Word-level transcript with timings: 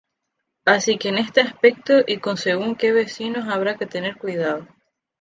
Así 0.65 0.97
que 0.97 1.09
en 1.09 1.19
este 1.19 1.41
aspecto 1.41 1.99
y 2.07 2.17
con 2.17 2.35
según 2.35 2.75
que 2.75 2.91
vecinos 2.91 3.47
habrá 3.47 3.75
que 3.77 3.85
tener 3.85 4.17
cuidado. 4.17 4.67